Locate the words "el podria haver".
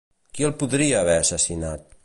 0.47-1.19